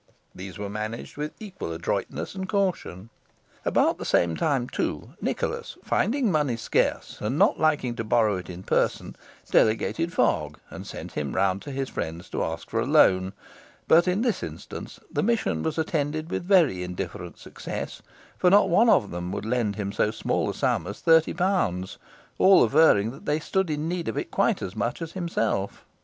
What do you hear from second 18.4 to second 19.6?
not one of them would